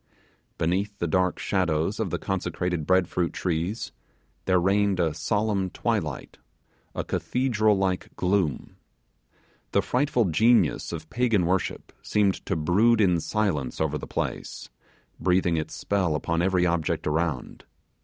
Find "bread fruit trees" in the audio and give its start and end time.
2.87-3.91